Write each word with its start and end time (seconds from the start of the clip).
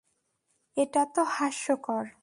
এটা 0.77 1.01
তো 1.15 1.21
হাস্যকর! 1.35 2.03